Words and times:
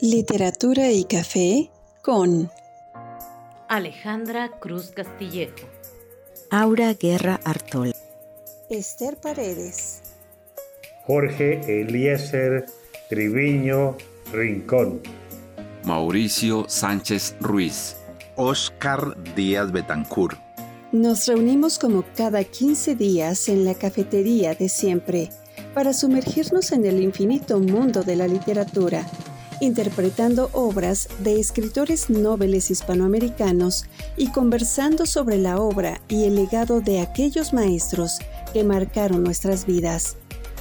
Literatura 0.00 0.90
y 0.92 1.04
Café 1.04 1.70
con 2.02 2.50
Alejandra 3.66 4.50
Cruz 4.60 4.90
Castillejo, 4.90 5.66
Aura 6.50 6.92
Guerra 6.92 7.40
Artol, 7.44 7.94
Esther 8.68 9.16
Paredes, 9.16 10.02
Jorge 11.06 11.80
Eliezer 11.80 12.66
Triviño 13.08 13.96
Rincón, 14.34 15.00
Mauricio 15.84 16.66
Sánchez 16.68 17.34
Ruiz, 17.40 17.96
Oscar 18.36 19.16
Díaz 19.34 19.72
Betancur. 19.72 20.36
Nos 20.92 21.26
reunimos 21.26 21.78
como 21.78 22.04
cada 22.14 22.44
15 22.44 22.96
días 22.96 23.48
en 23.48 23.64
la 23.64 23.72
cafetería 23.72 24.54
de 24.54 24.68
siempre 24.68 25.30
para 25.72 25.94
sumergirnos 25.94 26.72
en 26.72 26.84
el 26.84 27.02
infinito 27.02 27.58
mundo 27.58 28.02
de 28.02 28.16
la 28.16 28.28
literatura 28.28 29.06
interpretando 29.60 30.50
obras 30.52 31.08
de 31.20 31.40
escritores 31.40 32.10
nobles 32.10 32.70
hispanoamericanos 32.70 33.86
y 34.16 34.30
conversando 34.30 35.06
sobre 35.06 35.38
la 35.38 35.58
obra 35.60 36.00
y 36.08 36.24
el 36.24 36.36
legado 36.36 36.80
de 36.80 37.00
aquellos 37.00 37.52
maestros 37.52 38.18
que 38.52 38.64
marcaron 38.64 39.22
nuestras 39.22 39.66
vidas. 39.66 40.16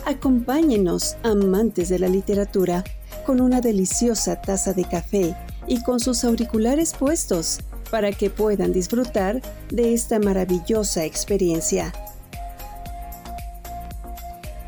Acompáñenos, 0.06 1.18
amantes 1.24 1.90
de 1.90 2.00
la 2.00 2.08
literatura, 2.08 2.84
con 3.26 3.42
una 3.42 3.60
deliciosa 3.60 4.40
taza 4.42 4.74
de 4.74 4.86
café 4.86 5.36
y 5.68 5.82
con 5.84 6.00
sus 6.00 6.24
auriculares 6.24 6.94
puestos 6.94 7.60
para 7.90 8.12
que 8.12 8.30
puedan 8.30 8.72
disfrutar 8.72 9.42
de 9.70 9.94
esta 9.94 10.20
maravillosa 10.20 11.06
experiencia. 11.06 11.94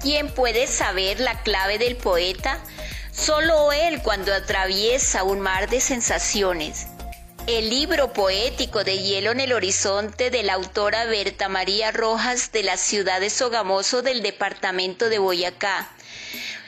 ¿Quién 0.02 0.30
puede 0.30 0.68
saber 0.68 1.20
la 1.20 1.42
clave 1.44 1.78
del 1.78 1.98
poeta? 1.98 2.60
Solo 3.18 3.72
él 3.72 4.04
cuando 4.04 4.32
atraviesa 4.32 5.24
un 5.24 5.40
mar 5.40 5.68
de 5.70 5.82
sensaciones. 5.82 6.86
El 7.48 7.70
libro 7.70 8.14
poético 8.14 8.84
de 8.84 9.00
Hielo 9.00 9.32
en 9.32 9.40
el 9.40 9.54
Horizonte 9.54 10.30
de 10.30 10.44
la 10.44 10.54
autora 10.54 11.06
Berta 11.06 11.50
María 11.50 11.92
Rojas 11.92 12.52
de 12.52 12.62
la 12.62 12.78
ciudad 12.78 13.20
de 13.20 13.32
Sogamoso 13.32 14.04
del 14.04 14.22
departamento 14.22 15.10
de 15.10 15.18
Boyacá 15.18 15.90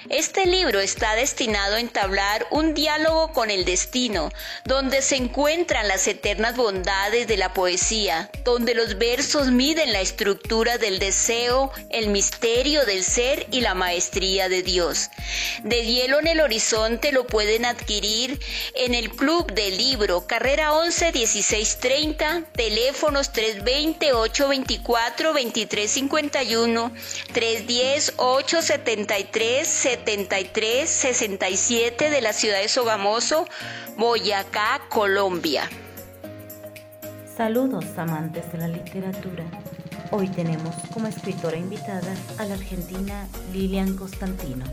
este 0.10 0.46
libro 0.48 0.80
está 0.80 1.16
destinado 1.16 1.76
a 1.76 1.80
entablar 1.80 2.48
un 2.50 2.74
diálogo 2.74 3.32
con 3.32 3.52
el 3.52 3.64
destino, 3.64 4.32
donde 4.66 5.02
se 5.02 5.16
encuentran 5.16 5.88
las 5.88 6.08
eternas 6.08 6.56
bondades 6.56 7.28
de 7.28 7.38
la 7.38 7.54
poesía, 7.54 8.32
donde 8.44 8.74
los 8.74 8.98
versos 8.98 9.52
miden 9.52 9.94
la 9.94 10.02
estructura 10.02 10.78
del 10.80 10.98
deseo, 10.98 11.72
el 11.92 12.10
misterio 12.10 12.86
del 12.86 13.04
ser 13.04 13.46
y 13.52 13.62
la 13.62 13.76
maestría 13.76 14.50
de 14.50 14.64
Dios. 14.64 15.10
De 15.64 15.86
hielo 15.86 16.20
en 16.20 16.28
el 16.28 16.42
horizonte 16.42 17.12
lo 17.12 17.28
pueden 17.28 17.66
adquirir 17.66 18.40
en 18.76 18.96
el 18.96 19.12
Club 19.12 19.52
del 19.54 19.78
Libro, 19.78 20.26
carrera 20.26 20.74
11 20.74 21.12
1630, 21.12 22.46
teléfonos 22.54 23.32
320 23.32 24.14
824 24.14 25.34
2351, 25.34 26.92
310 27.32 28.14
873 28.18 29.68
7367 30.06 32.10
de 32.10 32.22
la 32.22 32.34
ciudad 32.34 32.62
de 32.62 32.68
Sogamoso, 32.68 33.46
Boyacá, 33.98 34.82
Colombia. 34.90 35.70
Saludos 37.36 37.86
amantes 37.98 38.52
de 38.52 38.58
la 38.58 38.68
literatura. 38.68 39.46
Hoy 40.12 40.28
tenemos 40.30 40.76
como 40.94 41.08
escritora 41.08 41.58
invitada 41.58 42.14
a 42.38 42.46
la 42.46 42.56
argentina 42.56 43.28
Lilian 43.54 43.96
Constantino. 43.96 44.66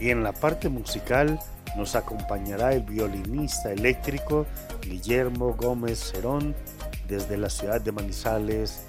Y 0.00 0.10
en 0.10 0.22
la 0.22 0.32
parte 0.32 0.68
musical 0.68 1.38
nos 1.76 1.94
acompañará 1.94 2.72
el 2.72 2.82
violinista 2.82 3.72
eléctrico 3.72 4.46
Guillermo 4.80 5.54
Gómez 5.54 6.12
Cerón 6.12 6.54
desde 7.08 7.36
la 7.36 7.50
ciudad 7.50 7.80
de 7.80 7.92
Manizales, 7.92 8.84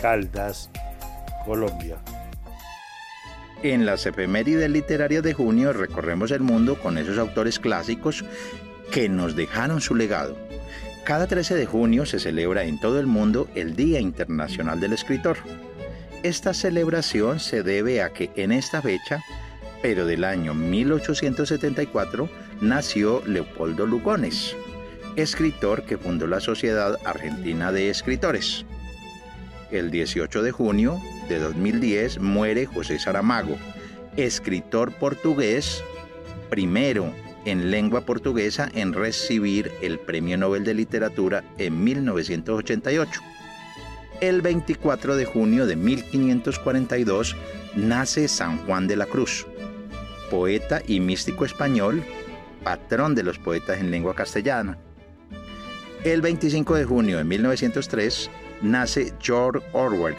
Caldas, 0.00 0.70
Colombia. 1.44 1.98
En 3.62 3.86
las 3.86 4.06
efemérides 4.06 4.70
literarias 4.70 5.24
de 5.24 5.34
junio 5.34 5.72
recorremos 5.72 6.30
el 6.30 6.40
mundo 6.40 6.78
con 6.78 6.96
esos 6.96 7.18
autores 7.18 7.58
clásicos 7.58 8.24
que 8.92 9.08
nos 9.08 9.34
dejaron 9.34 9.80
su 9.80 9.96
legado. 9.96 10.36
Cada 11.04 11.26
13 11.26 11.56
de 11.56 11.66
junio 11.66 12.06
se 12.06 12.20
celebra 12.20 12.62
en 12.62 12.78
todo 12.78 13.00
el 13.00 13.06
mundo 13.06 13.48
el 13.56 13.74
Día 13.74 13.98
Internacional 13.98 14.78
del 14.78 14.92
Escritor. 14.92 15.38
Esta 16.22 16.54
celebración 16.54 17.40
se 17.40 17.64
debe 17.64 18.00
a 18.00 18.10
que 18.10 18.30
en 18.36 18.52
esta 18.52 18.80
fecha, 18.80 19.24
pero 19.82 20.06
del 20.06 20.22
año 20.22 20.54
1874, 20.54 22.28
nació 22.60 23.22
Leopoldo 23.26 23.86
Lugones, 23.86 24.54
escritor 25.16 25.82
que 25.82 25.98
fundó 25.98 26.28
la 26.28 26.40
Sociedad 26.40 26.96
Argentina 27.04 27.72
de 27.72 27.90
Escritores. 27.90 28.64
El 29.72 29.90
18 29.90 30.42
de 30.42 30.52
junio 30.52 31.00
de 31.28 31.38
2010 31.38 32.20
muere 32.20 32.66
José 32.66 32.98
Saramago, 32.98 33.56
escritor 34.16 34.92
portugués, 34.92 35.82
primero 36.50 37.12
en 37.44 37.70
lengua 37.70 38.02
portuguesa 38.02 38.68
en 38.74 38.92
recibir 38.92 39.70
el 39.82 39.98
Premio 39.98 40.36
Nobel 40.36 40.64
de 40.64 40.74
Literatura 40.74 41.44
en 41.58 41.82
1988. 41.82 43.20
El 44.20 44.42
24 44.42 45.16
de 45.16 45.24
junio 45.24 45.66
de 45.66 45.76
1542 45.76 47.36
nace 47.76 48.28
San 48.28 48.58
Juan 48.66 48.88
de 48.88 48.96
la 48.96 49.06
Cruz, 49.06 49.46
poeta 50.30 50.82
y 50.86 51.00
místico 51.00 51.44
español, 51.44 52.02
patrón 52.64 53.14
de 53.14 53.22
los 53.22 53.38
poetas 53.38 53.78
en 53.78 53.90
lengua 53.90 54.14
castellana. 54.14 54.76
El 56.04 56.20
25 56.20 56.74
de 56.74 56.84
junio 56.84 57.18
de 57.18 57.24
1903 57.24 58.30
nace 58.62 59.12
George 59.20 59.64
Orwell, 59.72 60.16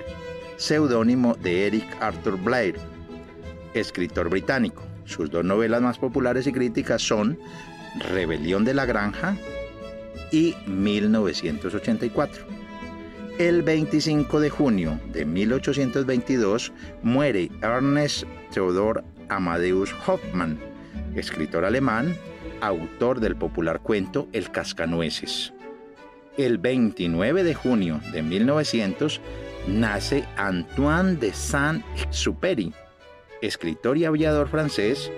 seudónimo 0.59 1.35
de 1.35 1.67
Eric 1.67 1.87
Arthur 2.01 2.37
Blair, 2.37 2.75
escritor 3.73 4.29
británico. 4.29 4.83
Sus 5.05 5.31
dos 5.31 5.43
novelas 5.43 5.81
más 5.81 5.97
populares 5.97 6.45
y 6.47 6.51
críticas 6.51 7.01
son 7.01 7.39
Rebelión 8.11 8.65
de 8.65 8.73
la 8.73 8.85
Granja 8.85 9.35
y 10.31 10.55
1984. 10.67 12.45
El 13.39 13.63
25 13.63 14.39
de 14.41 14.49
junio 14.49 14.99
de 15.13 15.25
1822 15.25 16.73
muere 17.03 17.49
Ernest 17.61 18.25
Theodor 18.53 19.05
Amadeus 19.29 19.95
Hoffmann, 20.05 20.59
escritor 21.15 21.63
alemán, 21.63 22.15
autor 22.59 23.21
del 23.21 23.37
popular 23.37 23.79
cuento 23.79 24.27
El 24.33 24.51
Cascanueces 24.51 25.53
el 26.45 26.57
29 26.57 27.43
de 27.43 27.53
junio 27.53 27.99
de 28.13 28.23
1900 28.23 29.19
nace 29.67 30.23
Antoine 30.37 31.15
de 31.15 31.33
Saint-Exupéry, 31.33 32.73
escritor 33.41 33.97
y 33.97 34.05
aviador 34.05 34.49
francés, 34.49 35.11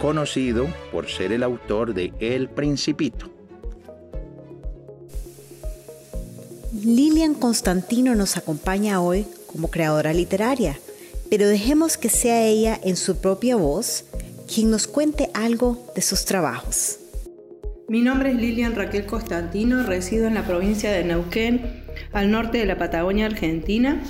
conocido 0.00 0.66
por 0.90 1.08
ser 1.08 1.32
el 1.32 1.42
autor 1.42 1.94
de 1.94 2.12
El 2.18 2.48
Principito. 2.48 3.30
Lilian 6.84 7.34
Constantino 7.34 8.14
nos 8.14 8.36
acompaña 8.36 9.00
hoy 9.00 9.26
como 9.46 9.70
creadora 9.70 10.12
literaria, 10.12 10.78
pero 11.30 11.46
dejemos 11.46 11.96
que 11.96 12.08
sea 12.08 12.42
ella 12.44 12.80
en 12.82 12.96
su 12.96 13.18
propia 13.20 13.56
voz 13.56 14.04
quien 14.52 14.70
nos 14.70 14.86
cuente 14.86 15.30
algo 15.34 15.86
de 15.94 16.02
sus 16.02 16.24
trabajos. 16.24 16.98
Mi 17.88 18.00
nombre 18.00 18.30
es 18.30 18.36
Lilian 18.36 18.74
Raquel 18.74 19.06
Constantino, 19.06 19.82
resido 19.82 20.26
en 20.26 20.34
la 20.34 20.46
provincia 20.46 20.90
de 20.90 21.04
Neuquén, 21.04 21.81
al 22.12 22.30
norte 22.30 22.58
de 22.58 22.66
la 22.66 22.78
Patagonia 22.78 23.26
Argentina. 23.26 24.02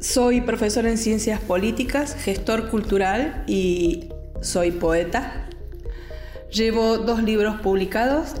Soy 0.00 0.40
profesor 0.40 0.86
en 0.86 0.98
ciencias 0.98 1.40
políticas, 1.40 2.14
gestor 2.14 2.68
cultural 2.68 3.44
y 3.46 4.08
soy 4.40 4.70
poeta. 4.70 5.48
Llevo 6.50 6.98
dos 6.98 7.22
libros 7.22 7.60
publicados. 7.60 8.34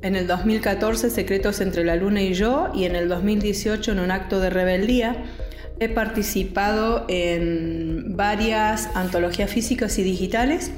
En 0.00 0.14
el 0.14 0.26
2014, 0.26 1.10
Secretos 1.10 1.60
entre 1.60 1.84
la 1.84 1.96
Luna 1.96 2.22
y 2.22 2.34
yo, 2.34 2.68
y 2.72 2.84
en 2.84 2.94
el 2.94 3.08
2018, 3.08 3.92
en 3.92 3.98
un 3.98 4.10
acto 4.12 4.38
de 4.38 4.50
rebeldía, 4.50 5.24
he 5.80 5.88
participado 5.88 7.04
en 7.08 8.16
varias 8.16 8.90
antologías 8.94 9.50
físicas 9.50 9.98
y 9.98 10.04
digitales 10.04 10.70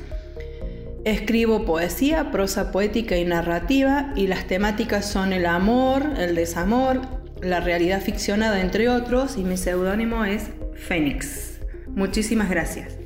Escribo 1.04 1.64
poesía, 1.64 2.30
prosa 2.30 2.70
poética 2.72 3.16
y 3.16 3.24
narrativa 3.24 4.12
y 4.16 4.26
las 4.26 4.46
temáticas 4.46 5.10
son 5.10 5.32
el 5.32 5.46
amor, 5.46 6.02
el 6.18 6.34
desamor, 6.34 7.00
la 7.40 7.60
realidad 7.60 8.02
ficcionada 8.02 8.60
entre 8.60 8.90
otros 8.90 9.38
y 9.38 9.42
mi 9.42 9.56
seudónimo 9.56 10.26
es 10.26 10.50
Fénix. 10.74 11.60
Muchísimas 11.88 12.50
gracias. 12.50 12.98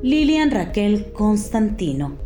Lilian 0.00 0.52
Raquel 0.52 1.12
Constantino, 1.12 2.18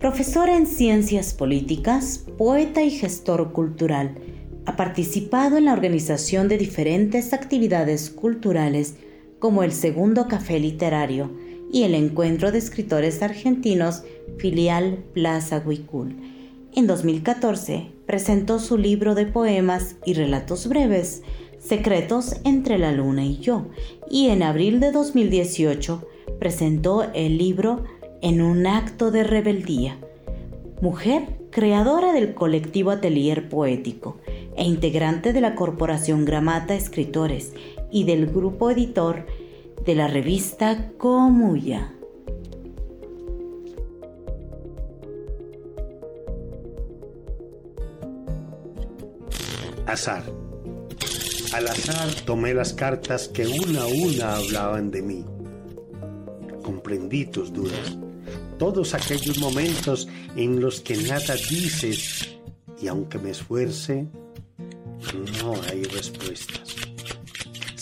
profesora 0.00 0.56
en 0.56 0.66
ciencias 0.66 1.34
políticas, 1.34 2.24
poeta 2.36 2.82
y 2.82 2.90
gestor 2.90 3.52
cultural. 3.52 4.16
Ha 4.64 4.74
participado 4.74 5.56
en 5.56 5.66
la 5.66 5.72
organización 5.72 6.48
de 6.48 6.58
diferentes 6.58 7.32
actividades 7.32 8.10
culturales 8.10 8.96
como 9.38 9.62
el 9.62 9.70
Segundo 9.70 10.26
Café 10.26 10.58
Literario, 10.58 11.30
y 11.72 11.82
el 11.82 11.94
Encuentro 11.94 12.52
de 12.52 12.58
Escritores 12.58 13.22
Argentinos 13.22 14.02
filial 14.38 15.04
Plaza 15.12 15.62
Huicul. 15.64 16.16
En 16.74 16.86
2014 16.86 17.90
presentó 18.06 18.58
su 18.58 18.78
libro 18.78 19.14
de 19.14 19.26
poemas 19.26 19.96
y 20.04 20.14
relatos 20.14 20.68
breves, 20.68 21.22
Secretos 21.58 22.36
entre 22.44 22.78
la 22.78 22.92
Luna 22.92 23.24
y 23.24 23.38
yo, 23.38 23.66
y 24.10 24.28
en 24.28 24.42
abril 24.42 24.78
de 24.78 24.92
2018 24.92 26.06
presentó 26.38 27.04
el 27.14 27.38
libro 27.38 27.84
En 28.22 28.40
un 28.42 28.66
acto 28.66 29.10
de 29.10 29.24
rebeldía. 29.24 29.96
Mujer 30.80 31.22
creadora 31.50 32.12
del 32.12 32.34
colectivo 32.34 32.90
Atelier 32.90 33.48
Poético 33.48 34.18
e 34.56 34.64
integrante 34.64 35.32
de 35.32 35.40
la 35.40 35.54
Corporación 35.54 36.24
Gramata 36.24 36.74
Escritores 36.74 37.54
y 37.90 38.04
del 38.04 38.26
grupo 38.26 38.70
editor 38.70 39.24
de 39.86 39.94
la 39.94 40.08
revista 40.08 40.90
Comuya. 40.98 41.92
Azar. 49.86 50.24
Al 51.52 51.68
azar 51.68 52.12
tomé 52.24 52.52
las 52.52 52.72
cartas 52.72 53.28
que 53.28 53.46
una 53.46 53.82
a 53.82 53.86
una 53.86 54.36
hablaban 54.36 54.90
de 54.90 55.02
mí. 55.02 55.24
Comprendí 56.64 57.26
tus 57.26 57.52
dudas, 57.52 57.96
todos 58.58 58.92
aquellos 58.92 59.38
momentos 59.38 60.08
en 60.34 60.60
los 60.60 60.80
que 60.80 60.96
nada 60.96 61.36
dices 61.48 62.36
y 62.82 62.88
aunque 62.88 63.18
me 63.18 63.30
esfuerce, 63.30 64.08
no 65.44 65.54
hay 65.70 65.84
respuestas. 65.84 66.85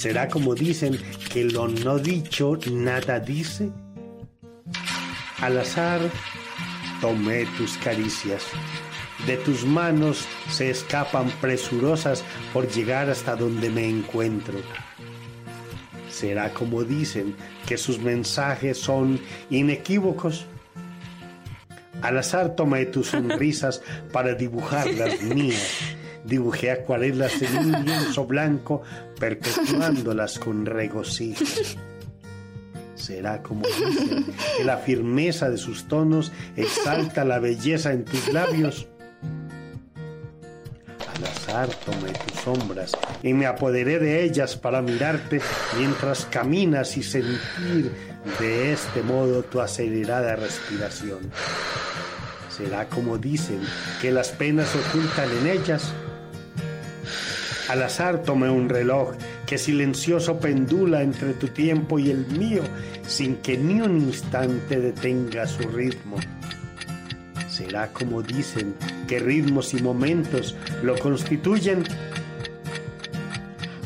¿Será 0.05 0.29
como 0.29 0.55
dicen 0.55 1.01
que 1.33 1.45
lo 1.45 1.67
no 1.67 1.99
dicho 1.99 2.59
nada 2.71 3.19
dice? 3.21 3.71
Al 5.41 5.59
azar 5.59 5.99
tomé 7.01 7.47
tus 7.57 7.79
caricias 7.79 8.43
de 9.27 9.39
tus 9.39 9.65
manos 9.65 10.27
se 10.51 10.69
escapan 10.69 11.31
presurosas 11.41 12.23
por 12.53 12.69
llegar 12.69 13.09
hasta 13.09 13.35
donde 13.35 13.71
me 13.71 13.89
encuentro. 13.89 14.59
¿Será 16.11 16.53
como 16.53 16.85
dicen 16.85 17.35
que 17.67 17.79
sus 17.79 17.99
mensajes 17.99 18.77
son 18.77 19.19
inequívocos? 19.49 20.45
Al 22.03 22.19
azar 22.19 22.55
tomé 22.55 22.85
tus 22.85 23.07
sonrisas 23.13 23.81
para 24.13 24.35
dibujar 24.35 24.87
las 24.93 25.23
mías. 25.23 25.97
Dibujé 26.25 26.71
acuarelas 26.71 27.41
en 27.43 27.59
un 27.59 27.85
lienzo 27.85 28.27
blanco, 28.27 28.83
perpetuándolas 29.19 30.39
con 30.39 30.67
regocijo. 30.67 31.45
Será 32.95 33.43
como 33.43 33.63
dicen 33.67 34.25
que 34.57 34.65
la 34.65 34.79
firmeza 34.79 35.51
de 35.51 35.59
sus 35.59 35.87
tonos 35.89 36.33
exalta 36.57 37.25
la 37.25 37.39
belleza 37.39 37.93
en 37.93 38.05
tus 38.05 38.33
labios 38.33 38.89
tomé 41.85 42.13
tus 42.13 42.41
sombras 42.41 42.93
y 43.23 43.33
me 43.33 43.47
apoderé 43.47 43.99
de 43.99 44.25
ellas 44.25 44.57
para 44.57 44.83
mirarte 44.83 45.41
mientras 45.79 46.25
caminas 46.27 46.97
y 46.97 47.03
sentir 47.03 47.93
de 48.41 48.73
este 48.73 49.03
modo 49.03 49.43
tu 49.45 49.61
acelerada 49.61 50.37
respiración. 50.37 51.21
Será 52.49 52.89
como 52.89 53.19
dicen 53.19 53.61
que 54.01 54.11
las 54.11 54.31
penas 54.31 54.75
ocultan 54.75 55.29
en 55.41 55.47
ellas. 55.47 55.93
Al 57.69 57.83
azar 57.83 58.23
tomé 58.23 58.51
un 58.51 58.69
reloj 58.69 59.15
que 59.47 59.57
silencioso 59.57 60.39
pendula 60.39 61.03
entre 61.03 61.33
tu 61.33 61.49
tiempo 61.49 61.99
y 61.99 62.11
el 62.11 62.27
mío 62.27 62.63
sin 63.07 63.37
que 63.37 63.57
ni 63.57 63.81
un 63.81 63.97
instante 63.97 64.81
detenga 64.81 65.47
su 65.47 65.63
ritmo. 65.69 66.17
¿Será 67.49 67.89
como 67.89 68.23
dicen 68.23 68.75
que 69.09 69.19
ritmos 69.19 69.73
y 69.73 69.83
momentos 69.83 70.57
lo 70.83 70.99
constituyen? 70.99 71.85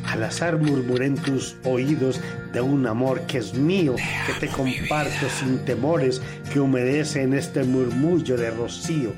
Al 0.07 0.25
azar 0.25 0.59
murmuré 0.59 1.07
en 1.07 1.17
tus 1.17 1.57
oídos 1.63 2.21
de 2.53 2.61
un 2.61 2.85
amor 2.87 3.21
que 3.23 3.39
es 3.39 3.55
mío, 3.55 3.95
que 4.27 4.47
te 4.47 4.53
comparto 4.53 5.29
sin 5.39 5.59
temores, 5.65 6.21
que 6.53 6.59
humedece 6.59 7.23
en 7.23 7.35
este 7.35 7.63
murmullo 7.63 8.37
de 8.37 8.51
rocío. 8.51 9.13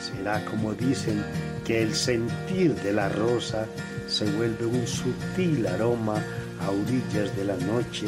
Será 0.00 0.44
como 0.46 0.72
dicen 0.72 1.22
que 1.68 1.82
el 1.82 1.94
sentir 1.94 2.74
de 2.74 2.92
la 2.92 3.08
rosa 3.08 3.66
se 4.08 4.24
vuelve 4.32 4.66
un 4.66 4.86
sutil 4.86 5.64
aroma 5.68 6.16
a 6.60 6.70
orillas 6.70 7.36
de 7.36 7.44
la 7.44 7.56
noche 7.58 8.06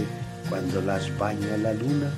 cuando 0.49 0.83
las 0.83 1.17
baña 1.17 1.57
la 1.59 1.73
luna 1.73 2.11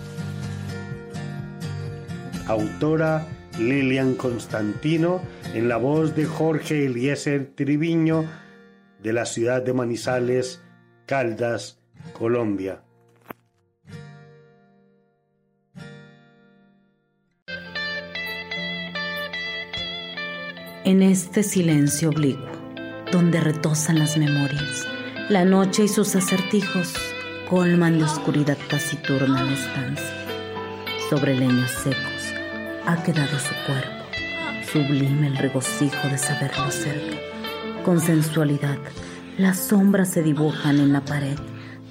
autora 2.47 3.27
Lilian 3.59 4.15
Constantino, 4.15 5.21
en 5.55 5.69
la 5.69 5.77
voz 5.77 6.17
de 6.17 6.25
Jorge 6.25 6.87
Eliezer 6.87 7.53
Triviño, 7.55 8.25
de 9.03 9.13
la 9.13 9.27
ciudad 9.27 9.63
de 9.63 9.73
Manizales, 9.73 10.63
Caldas, 11.07 11.81
Colombia. 12.13 12.83
En 20.85 21.01
este 21.01 21.45
silencio 21.45 22.09
oblicuo, 22.09 22.51
donde 23.13 23.39
retosan 23.39 24.01
las 24.01 24.17
memorias, 24.17 24.85
la 25.29 25.45
noche 25.45 25.85
y 25.85 25.89
sus 25.89 26.17
acertijos 26.17 26.93
colman 27.49 27.99
de 27.99 28.05
oscuridad 28.05 28.59
taciturna 28.69 29.45
la 29.45 29.53
estancia. 29.53 30.27
Sobre 31.09 31.37
leños 31.37 31.71
secos 31.71 32.35
ha 32.85 33.01
quedado 33.05 33.39
su 33.39 33.55
cuerpo, 33.65 34.05
sublime 34.73 35.29
el 35.29 35.37
regocijo 35.37 36.09
de 36.09 36.19
saberlo 36.19 36.69
cerca. 36.73 37.17
Con 37.85 38.01
sensualidad, 38.01 38.79
las 39.39 39.59
sombras 39.59 40.11
se 40.11 40.25
dibujan 40.25 40.81
en 40.81 40.93
la 40.93 41.05
pared, 41.05 41.39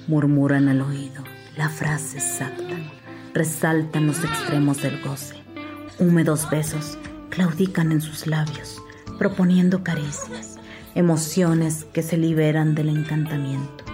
murmuran 0.06 0.68
al 0.68 0.82
oído 0.82 1.24
la 1.56 1.70
frase 1.70 2.18
exacta, 2.18 2.76
resaltan 3.32 4.06
los 4.06 4.22
extremos 4.22 4.82
del 4.82 5.00
goce. 5.00 5.36
Húmedos 5.98 6.50
besos 6.50 6.98
claudican 7.32 7.90
en 7.90 8.00
sus 8.00 8.28
labios, 8.28 8.80
proponiendo 9.18 9.82
caricias, 9.82 10.58
emociones 10.94 11.84
que 11.92 12.04
se 12.04 12.16
liberan 12.16 12.76
del 12.76 12.88
encantamiento, 12.88 13.84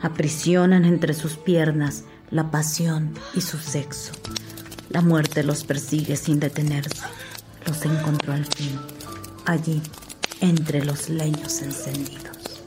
aprisionan 0.00 0.84
entre 0.84 1.14
sus 1.14 1.36
piernas 1.36 2.04
la 2.30 2.52
pasión 2.52 3.12
y 3.34 3.40
su 3.40 3.58
sexo 3.58 4.12
la 4.92 5.00
muerte 5.00 5.42
los 5.42 5.64
persigue 5.64 6.16
sin 6.16 6.38
detenerse. 6.38 7.06
Los 7.66 7.82
encontró 7.86 8.34
al 8.34 8.44
fin, 8.44 8.78
allí, 9.46 9.80
entre 10.40 10.84
los 10.84 11.08
leños 11.08 11.62
encendidos. 11.62 12.62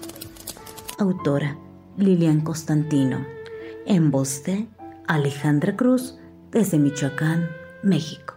Autora 0.98 1.56
Lilian 1.98 2.42
Constantino, 2.42 3.24
en 3.86 4.10
voz 4.10 4.44
de 4.44 4.68
Alejandra 5.08 5.76
Cruz, 5.76 6.18
desde 6.52 6.80
Michoacán, 6.80 7.48
México. 7.84 8.35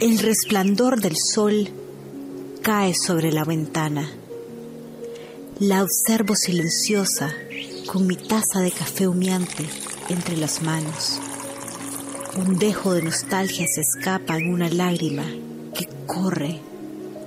El 0.00 0.18
resplandor 0.18 1.02
del 1.02 1.14
sol 1.14 1.68
cae 2.62 2.94
sobre 2.94 3.32
la 3.32 3.44
ventana. 3.44 4.10
La 5.58 5.82
observo 5.82 6.34
silenciosa 6.36 7.34
con 7.86 8.06
mi 8.06 8.16
taza 8.16 8.60
de 8.60 8.70
café 8.70 9.06
humeante 9.06 9.66
entre 10.08 10.38
las 10.38 10.62
manos. 10.62 11.20
Un 12.34 12.58
dejo 12.58 12.94
de 12.94 13.02
nostalgia 13.02 13.66
se 13.66 13.82
escapa 13.82 14.38
en 14.38 14.50
una 14.50 14.70
lágrima 14.70 15.26
que 15.74 15.86
corre 16.06 16.58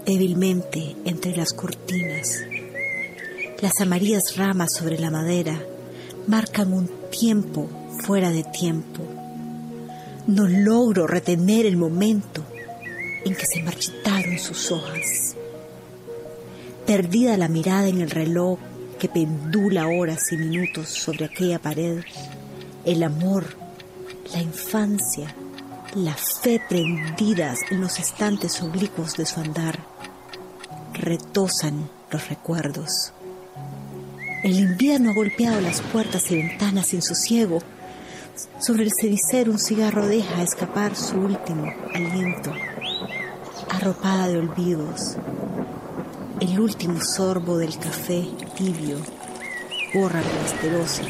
débilmente 0.08 0.96
entre 1.06 1.38
las 1.38 1.54
cortinas. 1.54 2.40
Las 3.62 3.80
amarillas 3.82 4.36
ramas 4.36 4.74
sobre 4.74 4.98
la 4.98 5.12
madera 5.12 5.62
marcan 6.26 6.74
un 6.74 6.90
tiempo 7.12 7.70
fuera 8.04 8.32
de 8.32 8.44
tiempo. 8.44 9.04
No 10.26 10.48
logro 10.48 11.06
retener 11.06 11.66
el 11.66 11.76
momento 11.76 12.33
en 12.33 12.33
se 13.44 13.62
marchitaron 13.64 14.40
sus 14.40 14.72
hojas. 14.72 15.36
Perdida 16.86 17.38
la 17.38 17.48
mirada 17.48 17.88
en 17.88 18.02
el 18.02 18.10
reloj 18.10 18.60
que 19.00 19.10
pendula 19.10 19.88
horas 19.88 20.32
y 20.32 20.38
minutos 20.38 20.90
sobre 20.90 21.26
aquella 21.26 21.60
pared, 21.60 22.04
el 22.86 23.04
amor, 23.04 23.46
la 24.34 24.42
infancia, 24.42 25.34
la 25.96 26.14
fe 26.14 26.62
prendidas 26.68 27.60
en 27.70 27.82
los 27.82 28.00
estantes 28.00 28.62
oblicuos 28.62 29.16
de 29.16 29.26
su 29.26 29.40
andar, 29.40 29.80
retosan 30.94 31.90
los 32.12 32.30
recuerdos. 32.30 33.14
El 34.44 34.60
invierno 34.60 35.12
ha 35.12 35.14
golpeado 35.14 35.62
las 35.62 35.82
puertas 35.82 36.30
y 36.32 36.36
ventanas 36.36 36.88
sin 36.88 37.02
sosiego. 37.02 37.60
Sobre 38.60 38.84
el 38.84 38.92
cenicero 38.92 39.52
un 39.52 39.60
cigarro 39.60 40.06
deja 40.06 40.44
escapar 40.44 40.96
su 40.96 41.18
último 41.18 41.74
aliento, 41.94 42.54
arropada 43.74 44.28
de 44.28 44.38
olvidos, 44.38 45.18
el 46.40 46.60
último 46.60 47.00
sorbo 47.02 47.58
del 47.58 47.78
café 47.78 48.28
tibio 48.56 48.98
gorra 49.94 50.22
menesterosa 50.22 51.04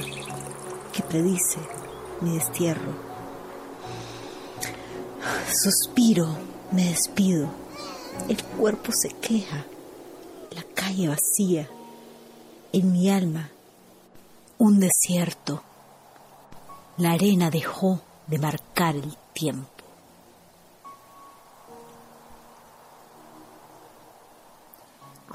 que 0.93 1.03
predice 1.03 1.59
mi 2.21 2.35
destierro. 2.37 2.93
Suspiro, 5.51 6.37
me 6.71 6.85
despido, 6.85 7.49
el 8.29 8.41
cuerpo 8.43 8.91
se 8.91 9.09
queja, 9.09 9.65
la 10.51 10.63
calle 10.73 11.09
vacía, 11.09 11.69
en 12.71 12.91
mi 12.91 13.09
alma 13.09 13.49
un 14.57 14.79
desierto. 14.79 15.63
La 16.97 17.11
arena 17.11 17.49
dejó 17.49 18.01
de 18.27 18.39
marcar 18.39 18.95
el 18.95 19.17
tiempo. 19.33 19.82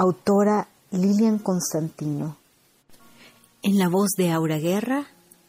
Autora 0.00 0.68
Lilian 0.92 1.40
Constantino. 1.40 2.36
En 3.64 3.80
la 3.80 3.88
voz 3.88 4.10
de 4.16 4.30
Aura 4.30 4.58
Guerra, 4.58 5.06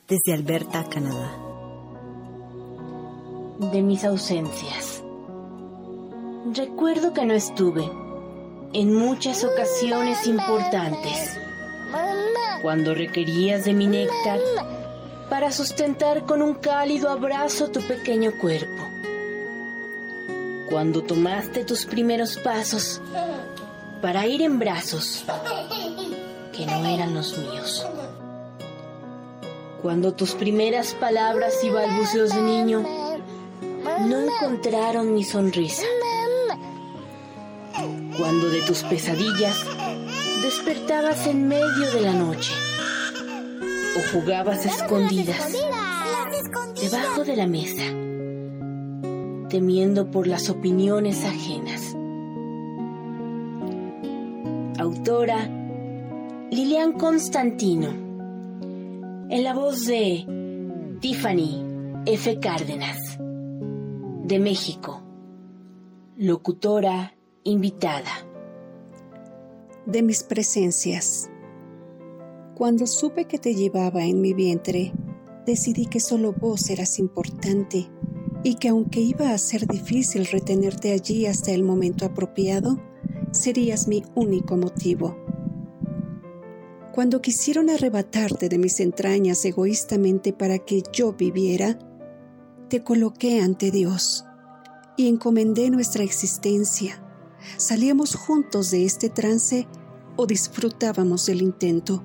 desde 0.08 0.34
Alberta, 0.34 0.90
Canadá. 0.90 1.38
De 3.60 3.84
mis 3.84 4.04
ausencias. 4.06 5.04
Recuerdo 6.52 7.14
que 7.14 7.28
no 7.28 7.36
estuve 7.36 7.92
en 8.74 8.92
muchas 8.92 9.44
ocasiones 9.44 10.26
importantes. 10.26 11.38
Cuando 12.64 12.96
requerías 12.96 13.66
de 13.66 13.74
mi 13.76 13.86
néctar 13.86 14.40
para 15.30 15.52
sustentar 15.52 16.26
con 16.26 16.42
un 16.42 16.56
cálido 16.56 17.12
abrazo 17.12 17.70
tu 17.70 17.82
pequeño 17.82 18.32
cuerpo. 18.42 18.84
Cuando 20.72 21.04
tomaste 21.04 21.66
tus 21.66 21.86
primeros 21.86 22.36
pasos 22.38 23.00
para 24.02 24.28
ir 24.28 24.42
en 24.42 24.60
brazos 24.60 25.26
que 26.56 26.66
no 26.66 26.86
eran 26.86 27.14
los 27.14 27.38
míos. 27.38 27.86
Cuando 29.82 30.14
tus 30.14 30.32
primeras 30.34 30.94
palabras 30.94 31.54
y 31.64 31.70
balbuceos 31.70 32.34
de 32.36 32.42
niño 32.42 32.84
no 34.02 34.20
encontraron 34.20 35.14
mi 35.14 35.24
sonrisa. 35.24 35.86
Cuando 38.18 38.50
de 38.50 38.62
tus 38.62 38.84
pesadillas 38.84 39.56
despertabas 40.42 41.28
en 41.28 41.48
medio 41.48 41.92
de 41.94 42.02
la 42.02 42.14
noche 42.14 42.52
o 43.98 44.12
jugabas 44.12 44.66
escondidas 44.66 45.54
debajo 46.82 47.24
de 47.24 47.36
la 47.36 47.48
mesa, 47.48 47.84
temiendo 49.50 50.12
por 50.12 50.28
las 50.28 50.50
opiniones 50.50 51.24
ajenas. 51.24 51.69
Lilian 56.52 56.94
Constantino, 56.94 57.90
en 59.30 59.44
la 59.44 59.54
voz 59.54 59.86
de 59.86 60.26
Tiffany 61.00 61.64
F. 62.08 62.40
Cárdenas, 62.40 62.98
de 63.20 64.40
México, 64.40 65.04
locutora 66.18 67.14
invitada. 67.44 68.10
De 69.86 70.02
mis 70.02 70.24
presencias. 70.24 71.30
Cuando 72.56 72.88
supe 72.88 73.26
que 73.26 73.38
te 73.38 73.54
llevaba 73.54 74.06
en 74.06 74.22
mi 74.22 74.34
vientre, 74.34 74.92
decidí 75.46 75.86
que 75.86 76.00
solo 76.00 76.34
vos 76.34 76.70
eras 76.70 76.98
importante 76.98 77.90
y 78.44 78.56
que 78.56 78.70
aunque 78.70 79.02
iba 79.02 79.32
a 79.32 79.38
ser 79.38 79.68
difícil 79.68 80.26
retenerte 80.26 80.92
allí 80.94 81.28
hasta 81.28 81.52
el 81.52 81.64
momento 81.64 82.06
apropiado, 82.06 82.89
serías 83.32 83.88
mi 83.88 84.04
único 84.16 84.58
motivo. 84.58 85.18
Cuando 86.92 87.22
quisieron 87.22 87.70
arrebatarte 87.70 88.50
de 88.50 88.58
mis 88.58 88.80
entrañas 88.80 89.46
egoístamente 89.46 90.34
para 90.34 90.60
que 90.60 90.84
yo 90.92 91.14
viviera, 91.14 91.78
te 92.68 92.84
coloqué 92.84 93.42
ante 93.42 93.72
Dios 93.72 94.26
y 94.98 95.08
encomendé 95.08 95.70
nuestra 95.70 96.04
existencia. 96.04 97.02
Salíamos 97.58 98.16
juntos 98.16 98.70
de 98.72 98.86
este 98.86 99.10
trance 99.10 99.68
o 100.18 100.26
disfrutábamos 100.26 101.26
del 101.26 101.42
intento. 101.42 102.04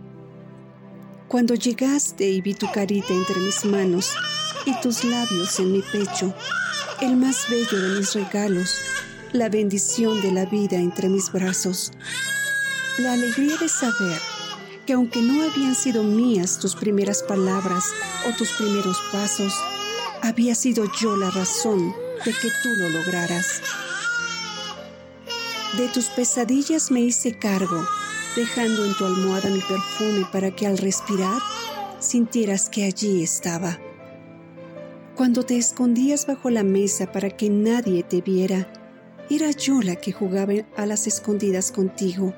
Cuando 1.27 1.55
llegaste 1.55 2.29
y 2.29 2.41
vi 2.41 2.55
tu 2.55 2.71
carita 2.71 3.13
entre 3.13 3.41
mis 3.41 3.65
manos 3.65 4.13
y 4.67 4.81
tus 4.81 5.03
labios 5.03 5.59
en 5.59 5.73
mi 5.73 5.83
pecho, 5.83 6.33
el 7.01 7.17
más 7.17 7.47
bello 7.51 7.83
de 7.83 7.99
mis 7.99 8.15
regalos, 8.15 8.79
la 9.35 9.49
bendición 9.49 10.23
de 10.23 10.31
la 10.31 10.47
vida 10.47 10.77
entre 10.77 11.09
mis 11.09 11.33
brazos, 11.33 11.91
la 12.99 13.15
alegría 13.15 13.57
de 13.57 13.69
saber 13.69 14.21
que 14.87 14.93
aunque 14.93 15.21
no 15.23 15.43
habían 15.43 15.75
sido 15.75 16.05
mías 16.05 16.61
tus 16.61 16.77
primeras 16.77 17.25
palabras 17.25 17.85
o 18.29 18.37
tus 18.37 18.53
primeros 18.53 18.97
pasos, 19.11 19.53
había 20.23 20.55
sido 20.55 20.85
yo 21.01 21.17
la 21.17 21.31
razón 21.33 21.93
de 22.25 22.31
que 22.31 22.49
tú 22.63 22.69
lo 22.79 22.89
lograras. 22.91 23.61
De 25.79 25.89
tus 25.89 26.05
pesadillas 26.11 26.93
me 26.93 27.01
hice 27.01 27.37
cargo 27.37 27.85
dejando 28.37 28.85
en 28.85 28.97
tu 28.97 29.05
almohada 29.05 29.51
mi 29.51 29.61
perfume 29.63 30.29
para 30.31 30.55
que 30.55 30.69
al 30.69 30.79
respirar 30.79 31.41
sintieras 31.99 32.69
que 32.69 32.85
allí 32.85 33.25
estaba. 33.25 33.81
Cuando 35.17 35.43
te 35.43 35.57
escondías 35.57 36.25
bajo 36.25 36.51
la 36.51 36.63
mesa 36.63 37.11
para 37.11 37.31
que 37.31 37.51
nadie 37.51 38.05
te 38.05 38.21
viera, 38.21 38.84
era 39.31 39.51
yo 39.51 39.81
la 39.81 39.97
que 39.97 40.13
jugaba 40.13 40.53
a 40.77 40.87
las 40.87 41.07
escondidas 41.07 41.73
contigo. 41.73 42.35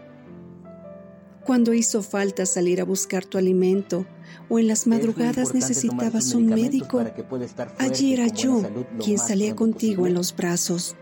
Cuando 1.45 1.75
hizo 1.75 2.03
falta 2.03 2.45
salir 2.47 2.81
a 2.81 2.85
buscar 2.85 3.25
tu 3.25 3.39
alimento 3.39 4.07
o 4.49 4.59
en 4.59 4.69
las 4.69 4.87
madrugadas 4.87 5.55
necesitabas 5.55 6.35
un 6.35 6.47
médico, 6.47 7.05
allí 7.79 8.13
era 8.13 8.27
yo 8.27 8.63
quien 9.03 9.19
salía 9.19 9.55
contigo 9.55 10.07
en 10.07 10.15
los 10.15 10.35
brazos. 10.35 10.97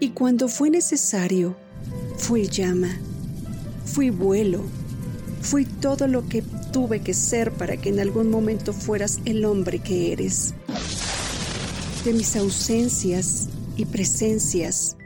Y 0.00 0.10
cuando 0.10 0.48
fue 0.48 0.70
necesario, 0.70 1.56
fui 2.16 2.46
llama 2.46 2.88
Fui 3.84 4.10
vuelo, 4.10 4.62
fui 5.40 5.64
todo 5.64 6.06
lo 6.06 6.28
que 6.28 6.42
tuve 6.72 7.00
que 7.00 7.14
ser 7.14 7.52
para 7.52 7.76
que 7.76 7.88
en 7.88 8.00
algún 8.00 8.30
momento 8.30 8.72
fueras 8.72 9.18
el 9.24 9.44
hombre 9.44 9.80
que 9.80 10.12
eres. 10.12 10.54
De 12.04 12.12
mis 12.12 12.36
ausencias 12.36 13.48
y 13.78 13.86
presencias, 13.86 14.98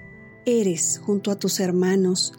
eres, 0.47 1.00
junto 1.05 1.31
a 1.31 1.38
tus 1.38 1.61
hermanos, 1.61 2.33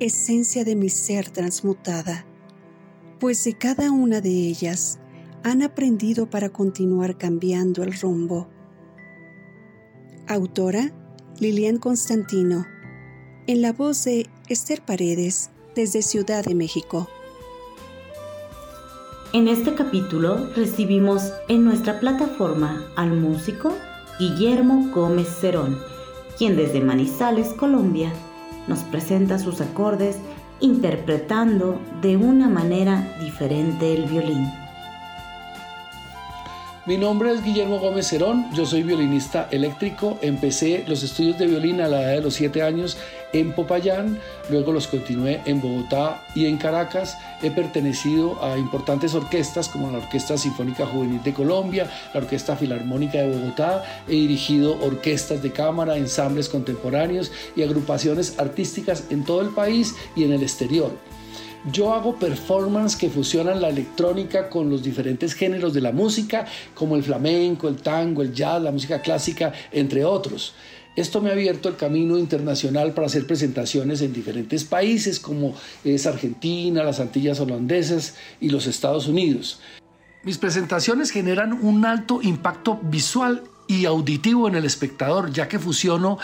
esencia 0.00 0.64
de 0.64 0.74
mi 0.74 0.88
ser 0.88 1.28
transmutada, 1.28 2.24
pues 3.20 3.44
de 3.44 3.52
cada 3.56 3.92
una 3.92 4.22
de 4.22 4.30
ellas 4.30 4.98
han 5.44 5.62
aprendido 5.62 6.28
para 6.28 6.48
continuar 6.48 7.18
cambiando 7.18 7.82
el 7.82 7.92
rumbo. 8.00 8.48
Autora 10.26 10.90
Lilian 11.38 11.76
Constantino, 11.76 12.66
en 13.46 13.60
la 13.60 13.74
voz 13.74 14.04
de 14.04 14.26
Esther 14.48 14.80
Paredes, 14.82 15.50
desde 15.76 16.00
Ciudad 16.00 16.44
de 16.44 16.54
México. 16.54 17.08
En 19.34 19.48
este 19.48 19.74
capítulo 19.74 20.50
recibimos 20.54 21.30
en 21.48 21.64
nuestra 21.64 22.00
plataforma 22.00 22.86
al 22.96 23.10
músico 23.10 23.74
Guillermo 24.18 24.90
Gómez 24.94 25.28
Cerón, 25.28 25.78
quien 26.38 26.56
desde 26.56 26.80
Manizales, 26.80 27.48
Colombia, 27.48 28.12
nos 28.68 28.80
presenta 28.80 29.38
sus 29.38 29.60
acordes 29.60 30.18
interpretando 30.60 31.78
de 32.00 32.16
una 32.16 32.48
manera 32.48 33.16
diferente 33.20 33.94
el 33.94 34.04
violín. 34.04 34.48
Mi 36.86 36.98
nombre 36.98 37.32
es 37.32 37.42
Guillermo 37.42 37.78
Gómez 37.78 38.08
Cerón, 38.08 38.44
yo 38.52 38.66
soy 38.66 38.82
violinista 38.82 39.48
eléctrico, 39.50 40.18
empecé 40.20 40.84
los 40.86 41.02
estudios 41.02 41.38
de 41.38 41.46
violín 41.46 41.80
a 41.80 41.88
la 41.88 42.02
edad 42.02 42.16
de 42.16 42.20
los 42.20 42.34
7 42.34 42.62
años 42.62 42.98
en 43.32 43.54
Popayán, 43.54 44.20
luego 44.50 44.70
los 44.70 44.86
continué 44.86 45.40
en 45.46 45.62
Bogotá 45.62 46.22
y 46.34 46.44
en 46.44 46.58
Caracas. 46.58 47.16
He 47.42 47.50
pertenecido 47.50 48.38
a 48.44 48.58
importantes 48.58 49.14
orquestas 49.14 49.70
como 49.70 49.90
la 49.90 49.96
Orquesta 49.96 50.36
Sinfónica 50.36 50.84
Juvenil 50.84 51.22
de 51.22 51.32
Colombia, 51.32 51.90
la 52.12 52.20
Orquesta 52.20 52.54
Filarmónica 52.54 53.16
de 53.16 53.34
Bogotá, 53.34 53.82
he 54.06 54.16
dirigido 54.16 54.78
orquestas 54.84 55.42
de 55.42 55.52
cámara, 55.52 55.96
ensambles 55.96 56.50
contemporáneos 56.50 57.32
y 57.56 57.62
agrupaciones 57.62 58.38
artísticas 58.38 59.04
en 59.08 59.24
todo 59.24 59.40
el 59.40 59.54
país 59.54 59.94
y 60.14 60.24
en 60.24 60.32
el 60.32 60.42
exterior. 60.42 60.92
Yo 61.72 61.94
hago 61.94 62.16
performance 62.16 62.94
que 62.94 63.08
fusionan 63.08 63.62
la 63.62 63.70
electrónica 63.70 64.50
con 64.50 64.68
los 64.68 64.82
diferentes 64.82 65.32
géneros 65.32 65.72
de 65.72 65.80
la 65.80 65.92
música, 65.92 66.44
como 66.74 66.94
el 66.94 67.02
flamenco, 67.02 67.68
el 67.68 67.76
tango, 67.76 68.20
el 68.20 68.34
jazz, 68.34 68.60
la 68.60 68.70
música 68.70 69.00
clásica, 69.00 69.50
entre 69.72 70.04
otros. 70.04 70.54
Esto 70.94 71.22
me 71.22 71.30
ha 71.30 71.32
abierto 71.32 71.70
el 71.70 71.76
camino 71.76 72.18
internacional 72.18 72.92
para 72.92 73.06
hacer 73.06 73.26
presentaciones 73.26 74.02
en 74.02 74.12
diferentes 74.12 74.62
países 74.62 75.18
como 75.18 75.54
es 75.84 76.06
Argentina, 76.06 76.84
las 76.84 77.00
Antillas 77.00 77.40
holandesas 77.40 78.14
y 78.40 78.50
los 78.50 78.66
Estados 78.66 79.08
Unidos. 79.08 79.58
Mis 80.22 80.36
presentaciones 80.36 81.10
generan 81.10 81.54
un 81.54 81.86
alto 81.86 82.20
impacto 82.22 82.78
visual 82.82 83.42
y 83.66 83.86
auditivo 83.86 84.48
en 84.48 84.54
el 84.54 84.66
espectador, 84.66 85.32
ya 85.32 85.48
que 85.48 85.58
fusiono 85.58 86.18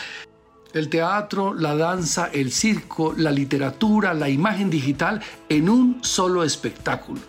el 0.73 0.89
teatro, 0.89 1.55
la 1.55 1.75
danza, 1.75 2.31
el 2.33 2.53
circo, 2.53 3.15
la 3.17 3.31
literatura, 3.31 4.15
la 4.15 4.29
imagen 4.29 4.71
digital 4.71 5.21
en 5.49 5.69
un 5.69 6.05
solo 6.05 6.45
espectáculo. 6.45 7.21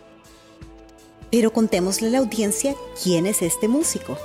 Pero 1.31 1.51
contémosle 1.51 2.10
a 2.10 2.12
la 2.12 2.17
audiencia 2.19 2.75
quién 3.01 3.25
es 3.25 3.41
este 3.41 3.67
músico. 3.67 4.17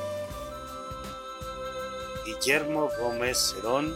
Guillermo 2.26 2.88
Gómez 3.00 3.54
Cerón, 3.54 3.94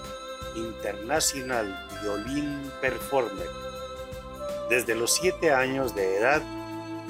International 0.56 1.88
Violin 2.02 2.60
Performer. 2.80 3.48
Desde 4.68 4.94
los 4.94 5.14
siete 5.14 5.52
años 5.52 5.94
de 5.94 6.18
edad, 6.18 6.42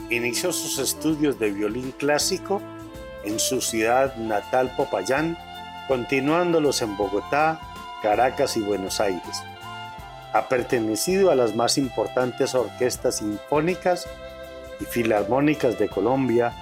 inició 0.09 0.53
sus 0.53 0.79
estudios 0.79 1.39
de 1.39 1.51
violín 1.51 1.93
clásico 1.93 2.61
en 3.23 3.39
su 3.39 3.61
ciudad 3.61 4.17
natal 4.17 4.73
Popayán, 4.77 5.39
continuándolos 5.87 6.81
en 6.83 6.97
Bogotá, 6.97 7.61
Caracas 8.03 8.57
y 8.57 8.63
Buenos 8.63 9.01
Aires. 9.01 9.43
Ha 10.33 10.49
pertenecido 10.49 11.31
a 11.31 11.35
las 11.35 11.55
más 11.55 11.77
importantes 11.77 12.55
orquestas 12.55 13.19
sinfónicas 13.19 14.09
y 14.81 14.85
filarmónicas 14.85 15.79
de 15.79 15.89
Colombia 15.89 16.53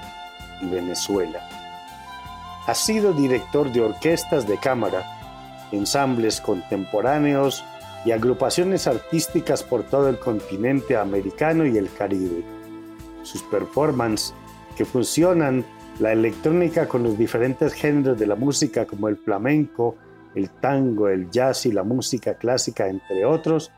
y 0.60 0.66
Venezuela. 0.66 1.40
Ha 2.66 2.74
sido 2.74 3.12
director 3.12 3.72
de 3.72 3.80
orquestas 3.80 4.46
de 4.46 4.58
cámara, 4.58 5.04
ensambles 5.72 6.40
contemporáneos 6.40 7.64
y 8.04 8.10
agrupaciones 8.12 8.86
artísticas 8.86 9.62
por 9.62 9.82
todo 9.84 10.08
el 10.08 10.18
continente 10.18 10.96
americano 10.96 11.66
y 11.66 11.76
el 11.76 11.92
Caribe. 11.92 12.44
Sus 13.22 13.42
performances, 13.42 14.34
que 14.76 14.84
funcionan 14.84 15.64
la 15.98 16.12
electrónica 16.12 16.88
con 16.88 17.02
los 17.02 17.18
diferentes 17.18 17.72
géneros 17.72 18.18
de 18.18 18.26
la 18.26 18.36
música 18.36 18.86
como 18.86 19.08
el 19.08 19.16
flamenco, 19.16 19.96
el 20.38 20.50
tango, 20.50 21.08
el 21.08 21.30
jazz 21.30 21.66
y 21.66 21.72
la 21.72 21.82
música 21.82 22.34
clásica, 22.34 22.88
entre 22.88 23.24
otros, 23.24 23.72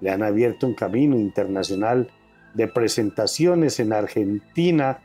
le 0.00 0.10
han 0.10 0.22
abierto 0.22 0.66
un 0.66 0.74
camino 0.74 1.16
internacional 1.16 2.08
de 2.54 2.68
presentaciones 2.68 3.80
en 3.80 3.92
Argentina, 3.92 5.00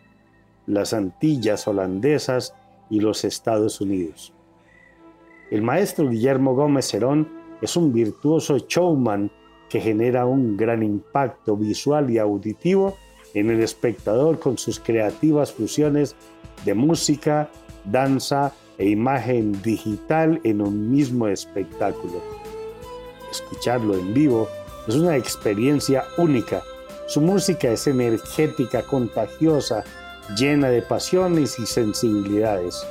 las 0.65 0.93
Antillas 0.93 1.67
holandesas 1.67 2.53
y 2.89 2.99
los 2.99 3.25
Estados 3.25 3.81
Unidos. 3.81 4.33
El 5.51 5.61
maestro 5.61 6.09
Guillermo 6.09 6.55
Gómez 6.55 6.87
Cerón 6.87 7.27
es 7.61 7.75
un 7.75 7.91
virtuoso 7.91 8.57
showman 8.57 9.31
que 9.69 9.81
genera 9.81 10.25
un 10.25 10.55
gran 10.55 10.83
impacto 10.83 11.57
visual 11.57 12.09
y 12.09 12.17
auditivo 12.17 12.97
en 13.33 13.49
el 13.49 13.61
espectador 13.61 14.39
con 14.39 14.57
sus 14.57 14.79
creativas 14.79 15.51
fusiones 15.51 16.15
de 16.65 16.73
música, 16.75 17.49
danza 17.83 18.53
e 18.77 18.89
imagen 18.89 19.61
digital 19.61 20.39
en 20.43 20.61
un 20.61 20.91
mismo 20.91 21.27
espectáculo. 21.27 22.21
Escucharlo 23.31 23.95
en 23.95 24.13
vivo 24.13 24.47
es 24.87 24.95
una 24.95 25.15
experiencia 25.15 26.03
única. 26.17 26.63
Su 27.07 27.21
música 27.21 27.69
es 27.69 27.87
energética, 27.87 28.81
contagiosa, 28.83 29.83
llena 30.37 30.69
de 30.69 30.81
pasiones 30.81 31.59
y 31.59 31.65
sensibilidades. 31.65 32.85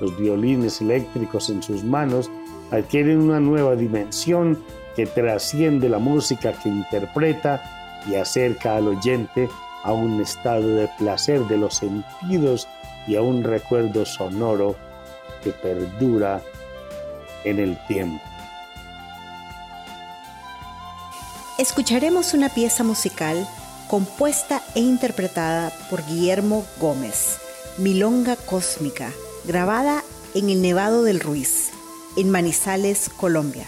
Los 0.00 0.16
violines 0.18 0.80
eléctricos 0.80 1.50
en 1.50 1.62
sus 1.62 1.84
manos 1.84 2.30
adquieren 2.70 3.20
una 3.20 3.40
nueva 3.40 3.76
dimensión 3.76 4.58
que 4.96 5.06
trasciende 5.06 5.88
la 5.88 5.98
música 5.98 6.52
que 6.62 6.68
interpreta 6.68 7.62
y 8.08 8.14
acerca 8.16 8.76
al 8.76 8.88
oyente 8.88 9.48
a 9.82 9.92
un 9.92 10.20
estado 10.20 10.66
de 10.66 10.88
placer 10.98 11.40
de 11.46 11.58
los 11.58 11.76
sentidos 11.76 12.68
y 13.06 13.16
a 13.16 13.22
un 13.22 13.44
recuerdo 13.44 14.04
sonoro 14.04 14.76
que 15.44 15.52
perdura 15.52 16.42
en 17.44 17.60
el 17.60 17.78
tiempo. 17.86 18.24
Escucharemos 21.58 22.34
una 22.34 22.48
pieza 22.48 22.82
musical 22.82 23.46
compuesta 23.88 24.60
e 24.74 24.80
interpretada 24.80 25.70
por 25.88 26.04
Guillermo 26.04 26.64
Gómez, 26.80 27.38
Milonga 27.78 28.34
Cósmica, 28.34 29.12
grabada 29.44 30.02
en 30.34 30.50
el 30.50 30.62
Nevado 30.62 31.04
del 31.04 31.20
Ruiz, 31.20 31.70
en 32.16 32.30
Manizales, 32.30 33.08
Colombia. 33.08 33.66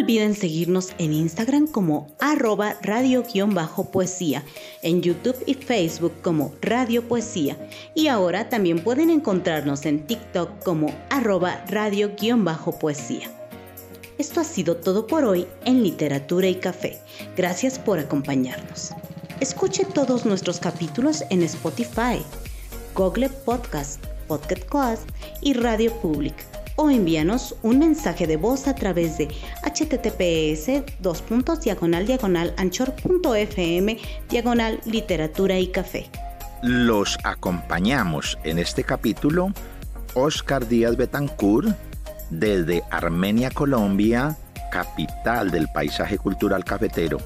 Olviden 0.00 0.34
seguirnos 0.34 0.94
en 0.96 1.12
Instagram 1.12 1.66
como 1.66 2.08
arroba 2.20 2.78
radio-poesía, 2.82 4.42
en 4.82 5.02
YouTube 5.02 5.36
y 5.44 5.52
Facebook 5.52 6.14
como 6.22 6.54
Radio 6.62 7.06
Poesía 7.06 7.58
y 7.94 8.06
ahora 8.06 8.48
también 8.48 8.82
pueden 8.82 9.10
encontrarnos 9.10 9.84
en 9.84 10.06
TikTok 10.06 10.64
como 10.64 10.94
arroba 11.10 11.62
radio-poesía. 11.68 13.30
Esto 14.16 14.40
ha 14.40 14.44
sido 14.44 14.76
todo 14.76 15.06
por 15.06 15.24
hoy 15.24 15.46
en 15.66 15.82
Literatura 15.82 16.48
y 16.48 16.54
Café. 16.54 16.98
Gracias 17.36 17.78
por 17.78 17.98
acompañarnos. 17.98 18.92
Escuche 19.40 19.84
todos 19.84 20.24
nuestros 20.24 20.60
capítulos 20.60 21.24
en 21.28 21.42
Spotify, 21.42 22.22
Google 22.94 23.28
Podcast, 23.28 24.02
Podcast 24.26 25.06
y 25.42 25.52
Radio 25.52 25.92
Public 26.00 26.59
o 26.80 26.88
envíanos 26.88 27.54
un 27.62 27.78
mensaje 27.78 28.26
de 28.26 28.38
voz 28.38 28.66
a 28.66 28.74
través 28.74 29.18
de 29.18 29.28
https 29.62 30.82
dos 31.00 31.22
diagonal 31.62 32.06
diagonal 32.06 32.54
anchor.fm 32.56 33.98
diagonal 34.30 34.80
literatura 34.86 35.58
y 35.58 35.66
café. 35.68 36.10
Los 36.62 37.18
acompañamos 37.22 38.38
en 38.44 38.58
este 38.58 38.82
capítulo 38.82 39.52
Oscar 40.14 40.66
Díaz 40.66 40.96
Betancourt 40.96 41.76
desde 42.30 42.82
Armenia, 42.90 43.50
Colombia, 43.50 44.38
capital 44.72 45.50
del 45.50 45.68
paisaje 45.68 46.16
cultural 46.16 46.64
cafetero, 46.64 47.18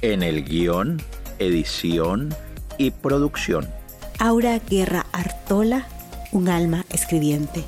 en 0.00 0.22
el 0.22 0.44
guion, 0.44 1.02
edición 1.40 2.32
y 2.78 2.92
producción. 2.92 3.68
Aura 4.20 4.60
Guerra 4.60 5.06
Artola, 5.12 5.86
un 6.30 6.48
alma 6.48 6.84
escribiente. 6.90 7.64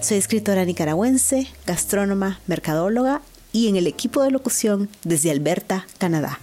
Soy 0.00 0.16
escritora 0.16 0.64
nicaragüense, 0.64 1.48
gastrónoma, 1.66 2.40
mercadóloga 2.46 3.20
y 3.52 3.68
en 3.68 3.74
el 3.74 3.88
equipo 3.88 4.22
de 4.22 4.30
locución 4.30 4.88
desde 5.02 5.32
Alberta, 5.32 5.86
Canadá. 5.98 6.38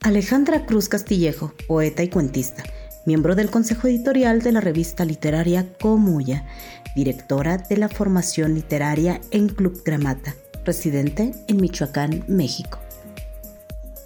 Alejandra 0.00 0.66
Cruz 0.66 0.88
Castillejo, 0.90 1.54
poeta 1.66 2.02
y 2.02 2.08
cuentista, 2.08 2.62
miembro 3.06 3.34
del 3.34 3.50
consejo 3.50 3.88
editorial 3.88 4.42
de 4.42 4.52
la 4.52 4.60
revista 4.60 5.06
literaria 5.06 5.72
Comuya, 5.80 6.46
directora 6.94 7.56
de 7.56 7.78
la 7.78 7.88
formación 7.88 8.54
literaria 8.54 9.22
en 9.30 9.48
Club 9.48 9.82
Gramata, 9.82 10.34
residente 10.66 11.32
en 11.48 11.56
Michoacán, 11.56 12.22
México. 12.28 12.78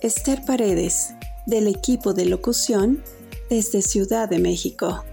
Esther 0.02 0.44
Paredes, 0.46 1.14
del 1.46 1.66
equipo 1.66 2.14
de 2.14 2.26
locución 2.26 3.02
desde 3.50 3.82
Ciudad 3.82 4.28
de 4.28 4.38
México. 4.38 5.04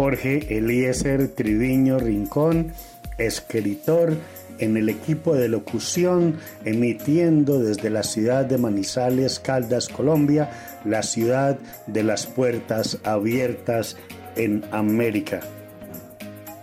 Jorge 0.00 0.56
Eliezer 0.56 1.28
Triviño 1.28 1.98
Rincón, 1.98 2.72
escritor 3.18 4.16
en 4.58 4.78
el 4.78 4.88
equipo 4.88 5.34
de 5.34 5.50
locución, 5.50 6.38
emitiendo 6.64 7.58
desde 7.58 7.90
la 7.90 8.02
ciudad 8.02 8.46
de 8.46 8.56
Manizales, 8.56 9.40
Caldas, 9.40 9.88
Colombia, 9.88 10.48
la 10.86 11.02
ciudad 11.02 11.58
de 11.86 12.02
las 12.02 12.24
puertas 12.26 12.96
abiertas 13.04 13.98
en 14.36 14.64
América. 14.72 15.40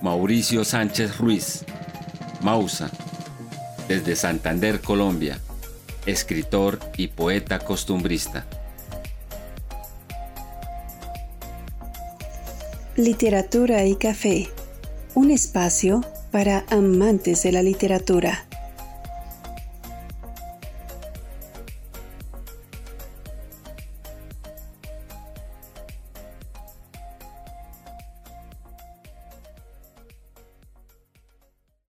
Mauricio 0.02 0.66
Sánchez 0.66 1.20
Ruiz, 1.20 1.64
Mausa, 2.42 2.90
desde 3.88 4.16
Santander, 4.16 4.82
Colombia, 4.82 5.38
escritor 6.08 6.80
y 6.98 7.10
poeta 7.10 7.60
costumbrista. 7.60 8.48
Literatura 12.98 13.86
y 13.86 13.96
Café, 13.96 14.48
un 15.14 15.30
espacio 15.30 16.02
para 16.32 16.66
amantes 16.72 17.44
de 17.44 17.52
la 17.52 17.62
literatura. 17.62 18.47